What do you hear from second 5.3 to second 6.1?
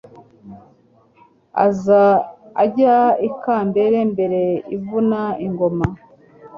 ingoma